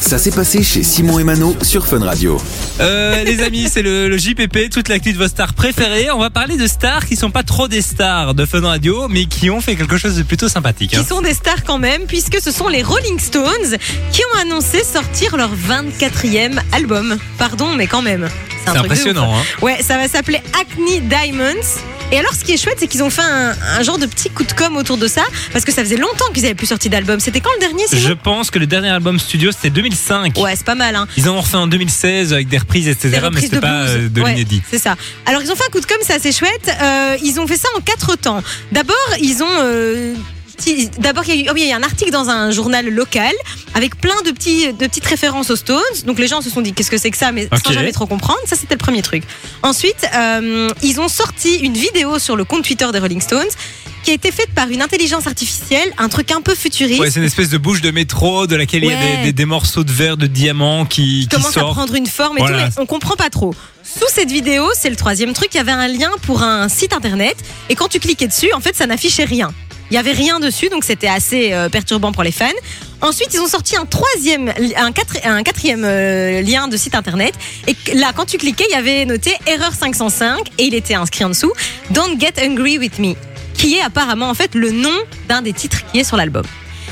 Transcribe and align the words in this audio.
Ça 0.00 0.18
s'est 0.18 0.30
passé 0.30 0.62
chez 0.62 0.82
Simon 0.82 1.18
et 1.18 1.24
Mano 1.24 1.56
sur 1.62 1.86
Fun 1.86 2.00
Radio. 2.00 2.40
Euh, 2.80 3.24
les 3.24 3.42
amis, 3.42 3.68
c'est 3.70 3.82
le, 3.82 4.08
le 4.08 4.18
JPP, 4.18 4.70
toute 4.70 4.88
l'actu 4.88 5.12
de 5.12 5.18
vos 5.18 5.28
stars 5.28 5.54
préférées. 5.54 6.10
On 6.10 6.18
va 6.18 6.30
parler 6.30 6.56
de 6.56 6.66
stars 6.66 7.06
qui 7.06 7.16
sont 7.16 7.30
pas 7.30 7.42
trop 7.42 7.68
des 7.68 7.82
stars 7.82 8.34
de 8.34 8.44
Fun 8.44 8.62
Radio, 8.62 9.08
mais 9.08 9.26
qui 9.26 9.50
ont 9.50 9.60
fait 9.60 9.76
quelque 9.76 9.96
chose 9.96 10.16
de 10.16 10.22
plutôt 10.22 10.48
sympathique. 10.48 10.90
qui 10.90 10.96
hein. 10.96 11.06
sont 11.08 11.22
des 11.22 11.34
stars 11.34 11.64
quand 11.64 11.78
même, 11.78 12.02
puisque 12.06 12.40
ce 12.40 12.50
sont 12.50 12.68
les 12.68 12.82
Rolling 12.82 13.18
Stones 13.18 13.76
qui 14.12 14.22
ont 14.22 14.40
annoncé 14.40 14.82
sortir 14.82 15.36
leur 15.36 15.50
24e 15.50 16.58
album. 16.72 17.16
Pardon, 17.38 17.74
mais 17.74 17.86
quand 17.86 18.02
même. 18.02 18.28
C'est 18.66 18.78
impressionnant. 18.78 19.34
Hein. 19.36 19.42
Ouais, 19.62 19.82
ça 19.82 19.96
va 19.96 20.08
s'appeler 20.08 20.40
Acne 20.60 21.00
Diamonds. 21.02 21.54
Et 22.12 22.18
alors, 22.20 22.32
ce 22.34 22.44
qui 22.44 22.52
est 22.52 22.56
chouette, 22.56 22.76
c'est 22.78 22.86
qu'ils 22.86 23.02
ont 23.02 23.10
fait 23.10 23.22
un, 23.22 23.52
un 23.78 23.82
genre 23.82 23.98
de 23.98 24.06
petit 24.06 24.30
coup 24.30 24.44
de 24.44 24.52
com 24.52 24.76
autour 24.76 24.96
de 24.96 25.08
ça, 25.08 25.24
parce 25.52 25.64
que 25.64 25.72
ça 25.72 25.82
faisait 25.82 25.96
longtemps 25.96 26.30
qu'ils 26.32 26.44
avaient 26.44 26.54
plus 26.54 26.68
sorti 26.68 26.88
d'album. 26.88 27.18
C'était 27.18 27.40
quand 27.40 27.50
le 27.54 27.58
dernier 27.60 27.82
Je 27.92 28.12
pense 28.12 28.52
que 28.52 28.60
le 28.60 28.66
dernier 28.68 28.90
album 28.90 29.18
studio 29.18 29.50
c'était 29.50 29.70
2005. 29.70 30.36
Ouais, 30.38 30.54
c'est 30.54 30.64
pas 30.64 30.76
mal, 30.76 30.94
hein. 30.94 31.08
Ils 31.16 31.28
en 31.28 31.34
ont 31.34 31.40
refait 31.40 31.56
en 31.56 31.66
2016 31.66 32.32
avec 32.32 32.46
des 32.48 32.58
reprises, 32.58 32.86
etc. 32.86 33.08
Des 33.08 33.16
mais 33.16 33.18
reprises 33.26 33.42
c'était 33.44 33.56
de 33.56 33.60
pas 33.60 33.84
blues. 33.86 33.96
euh, 33.96 34.08
de 34.08 34.20
Ouais, 34.22 34.30
l'inédit. 34.30 34.62
C'est 34.70 34.78
ça. 34.78 34.94
Alors 35.26 35.42
ils 35.42 35.50
ont 35.50 35.56
fait 35.56 35.64
un 35.66 35.70
coup 35.72 35.80
de 35.80 35.86
com, 35.86 35.96
c'est 36.02 36.14
assez 36.14 36.30
chouette. 36.30 36.70
Euh, 36.80 37.16
ils 37.24 37.40
ont 37.40 37.46
fait 37.48 37.56
ça 37.56 37.68
en 37.76 37.80
quatre 37.80 38.14
temps. 38.14 38.40
D'abord, 38.70 38.94
ils 39.20 39.42
ont 39.42 39.48
euh, 39.50 40.14
D'abord, 40.98 41.22
il 41.28 41.34
y 41.34 41.38
a 41.38 41.42
eu 41.42 41.46
oh 41.50 41.52
oui, 41.54 41.62
il 41.64 41.68
y 41.68 41.72
a 41.72 41.76
un 41.76 41.82
article 41.82 42.10
dans 42.10 42.30
un 42.30 42.50
journal 42.50 42.88
local 42.88 43.32
avec 43.76 44.00
plein 44.00 44.20
de, 44.24 44.30
petits, 44.30 44.68
de 44.72 44.86
petites 44.86 45.04
références 45.04 45.50
aux 45.50 45.56
Stones. 45.56 45.82
Donc 46.06 46.18
les 46.18 46.26
gens 46.28 46.40
se 46.40 46.48
sont 46.50 46.62
dit 46.62 46.72
qu'est-ce 46.72 46.90
que 46.90 46.96
c'est 46.98 47.10
que 47.10 47.18
ça, 47.18 47.30
mais 47.30 47.46
Ok. 47.52 47.60
sans 47.66 47.72
jamais 47.72 47.92
trop 47.92 48.06
comprendre. 48.06 48.38
Ça, 48.46 48.56
c'était 48.56 48.74
le 48.74 48.78
premier 48.78 49.02
truc. 49.02 49.22
Ensuite, 49.62 50.06
euh, 50.14 50.68
ils 50.82 50.98
ont 51.00 51.08
sorti 51.08 51.56
une 51.56 51.74
vidéo 51.74 52.18
sur 52.18 52.36
le 52.36 52.44
compte 52.44 52.64
Twitter 52.64 52.86
des 52.92 52.98
Rolling 52.98 53.20
Stones 53.20 53.52
qui 54.02 54.12
a 54.12 54.14
été 54.14 54.30
faite 54.30 54.50
par 54.54 54.68
une 54.70 54.80
intelligence 54.82 55.26
artificielle, 55.26 55.92
un 55.98 56.08
truc 56.08 56.30
un 56.30 56.40
peu 56.40 56.54
futuriste. 56.54 57.00
Ouais, 57.00 57.10
c'est 57.10 57.18
une 57.20 57.26
espèce 57.26 57.48
de 57.50 57.58
bouche 57.58 57.80
de 57.82 57.90
métro 57.90 58.46
de 58.46 58.54
laquelle 58.56 58.84
il 58.84 58.90
y 58.90 58.94
a 58.94 58.96
des, 59.16 59.22
des- 59.24 59.32
des 59.32 59.44
morceaux 59.44 59.82
de 59.84 59.90
verre 59.92 60.16
de 60.16 60.26
diamant 60.28 60.86
qui, 60.86 61.02
qui 61.02 61.28
qui 61.28 61.36
commence 61.36 61.56
à 61.56 61.60
prendre 61.64 61.94
une 61.96 62.06
forme 62.06 62.38
et 62.38 62.40
Voilà. 62.40 62.68
tout, 62.68 62.74
mais 62.76 62.82
on 62.82 62.86
comprend 62.86 63.16
pas 63.16 63.30
trop. 63.30 63.52
Sous 63.82 64.06
cette 64.08 64.30
vidéo, 64.30 64.64
c'est 64.80 64.90
le 64.90 64.96
troisième 64.96 65.32
truc, 65.32 65.48
il 65.54 65.56
y 65.58 65.60
avait 65.60 65.72
un 65.72 65.88
lien 65.88 66.10
pour 66.22 66.42
un 66.42 66.68
site 66.68 66.92
internet 66.92 67.36
et 67.68 67.74
quand 67.74 67.88
tu 67.88 67.98
cliquais 67.98 68.28
dessus, 68.28 68.52
en 68.54 68.60
fait, 68.60 68.74
ça 68.76 68.86
n'affichait 68.86 69.24
rien. 69.24 69.52
Il 69.90 69.94
y 69.94 69.98
avait 69.98 70.12
rien 70.12 70.40
dessus, 70.40 70.68
donc 70.68 70.82
c'était 70.84 71.06
assez 71.08 71.52
euh, 71.52 71.68
perturbant 71.68 72.10
pour 72.12 72.22
les 72.24 72.32
fans. 72.32 72.46
Ensuite, 73.02 73.28
ils 73.34 73.40
ont 73.40 73.46
sorti 73.46 73.76
un 73.76 73.84
troisième, 73.84 74.52
un, 74.76 74.92
quatre- 74.92 75.18
un 75.24 75.42
quatrième 75.42 75.84
euh, 75.84 76.40
lien 76.42 76.66
de 76.68 76.76
site 76.76 76.94
internet. 76.94 77.34
Et 77.68 77.76
là, 77.94 78.12
quand 78.16 78.24
tu 78.24 78.38
cliquais, 78.38 78.64
il 78.70 78.72
y 78.72 78.76
avait 78.76 79.04
noté 79.04 79.32
erreur 79.46 79.72
505 79.74 80.38
et 80.58 80.64
il 80.64 80.74
était 80.74 80.94
inscrit 80.94 81.24
en 81.24 81.28
dessous 81.28 81.52
Don't 81.90 82.18
get 82.18 82.34
angry 82.42 82.78
with 82.78 82.98
me, 82.98 83.14
qui 83.54 83.74
est 83.76 83.82
apparemment 83.82 84.30
en 84.30 84.34
fait 84.34 84.54
le 84.54 84.70
nom 84.72 84.94
d'un 85.28 85.42
des 85.42 85.52
titres 85.52 85.82
qui 85.92 85.98
est 86.00 86.04
sur 86.04 86.16
l'album. 86.16 86.44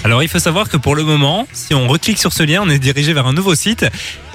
Alors 0.05 0.23
il 0.23 0.29
faut 0.29 0.39
savoir 0.39 0.69
que 0.69 0.77
pour 0.77 0.95
le 0.95 1.03
moment, 1.05 1.49
si 1.55 1.73
on 1.75 1.89
reclique 1.89 2.19
sur 2.19 2.33
ce 2.35 2.43
lien, 2.43 2.61
on 2.63 2.69
est 2.69 2.79
dirigé 2.79 3.15
vers 3.15 3.27
un 3.27 3.33
nouveau 3.33 3.55
site 3.55 3.87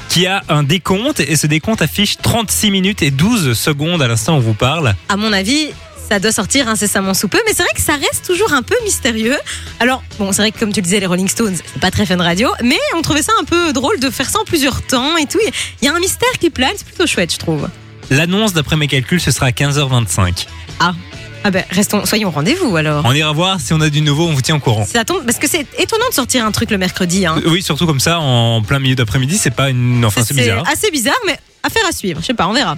qui 0.10 0.26
a 0.26 0.42
un 0.50 0.64
décompte 0.64 1.20
et 1.20 1.36
ce 1.36 1.46
décompte 1.46 1.84
affiche 1.84 2.18
36 2.18 2.72
minutes 2.72 3.04
et 3.04 3.12
12 3.12 3.54
secondes 3.56 4.02
à 4.02 4.08
l'instant 4.08 4.34
où 4.34 4.38
on 4.38 4.40
vous 4.40 4.54
parle. 4.56 4.96
à 5.08 5.18
mon 5.18 5.32
avis, 5.32 5.68
ça 6.10 6.20
doit 6.20 6.32
sortir 6.32 6.68
incessamment 6.68 7.14
sous 7.14 7.28
peu, 7.28 7.40
mais 7.46 7.54
c'est 7.54 7.62
vrai 7.64 7.72
que 7.76 7.82
ça 7.82 7.94
reste 7.94 8.26
toujours 8.26 8.52
un 8.54 8.64
peu 8.64 8.76
mystérieux. 8.84 9.38
Alors, 9.80 10.04
bon, 10.18 10.32
c'est 10.32 10.42
vrai 10.42 10.52
que 10.52 10.60
comme 10.60 10.74
tu 10.74 10.80
le 10.80 10.86
disais, 10.86 11.00
les 11.00 11.06
Rolling 11.06 11.28
Stones, 11.28 11.56
c'est 11.56 11.80
pas 11.80 11.92
très 11.92 12.06
fun 12.06 12.18
radio, 12.18 12.50
mais 12.64 12.80
on 12.98 13.02
trouvait 13.02 13.22
ça 13.22 13.32
un 13.40 13.44
peu 13.44 13.74
drôle 13.74 14.00
de 14.00 14.10
faire 14.10 14.30
ça 14.30 14.40
en 14.40 14.44
plusieurs 14.44 14.82
temps 14.82 15.18
et 15.18 15.28
tout. 15.28 15.40
Il 15.82 15.86
y 15.86 15.88
a 15.88 15.94
un 15.94 16.00
mystère 16.00 16.32
qui 16.40 16.50
plane, 16.50 16.74
c'est 16.76 16.86
plutôt 16.86 17.06
chouette, 17.06 17.32
je 17.32 17.38
trouve. 17.38 17.70
L'annonce 18.10 18.54
d'après 18.54 18.76
mes 18.76 18.88
calculs, 18.88 19.22
ce 19.22 19.30
sera 19.30 19.48
à 19.48 19.52
15h25. 19.52 20.48
Ah 20.80 21.52
ben, 21.52 21.64
restons, 21.70 22.06
soyons 22.06 22.30
au 22.30 22.32
rendez-vous 22.32 22.76
alors. 22.76 23.04
On 23.06 23.14
ira 23.14 23.32
voir 23.32 23.62
si 23.62 23.72
on 23.72 23.80
a 23.80 23.90
du 23.90 24.02
nouveau, 24.02 24.28
on 24.28 24.34
vous 24.34 24.42
tient 24.42 24.56
au 24.56 24.60
courant. 24.60 24.86
Ça 24.86 25.06
tombe, 25.06 25.24
parce 25.26 25.38
que 25.38 25.48
c'est 25.48 25.66
étonnant 25.78 26.10
de 26.10 26.14
sortir 26.14 26.44
un 26.46 26.52
truc 26.52 26.72
le 26.72 26.78
mercredi. 26.78 27.26
Hein. 27.26 27.42
Oui, 27.46 27.62
surtout 27.62 27.86
comme 27.86 28.00
ça, 28.00 28.20
en 28.20 28.62
plein 28.62 28.80
milieu 28.80 28.96
d'après-midi, 28.96 29.38
c'est 29.38 29.52
pas 29.52 29.70
une. 29.70 30.04
Enfin, 30.04 30.24
c'est 30.26 30.36
bizarre. 30.36 30.68
assez 30.70 30.92
bizarre, 30.92 31.20
mais 31.26 31.40
affaire 31.64 31.84
à 31.88 31.94
suivre. 31.94 32.20
Je 32.20 32.26
sais 32.26 32.34
pas, 32.34 32.48
on 32.48 32.54
verra. 32.54 32.78